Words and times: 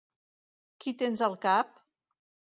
Qui 0.85 0.93
tens 1.01 1.21
al 1.27 1.35
cap? 1.43 1.77